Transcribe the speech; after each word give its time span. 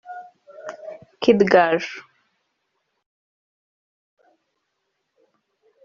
Kid 1.21 1.45
Gaju 1.45 2.01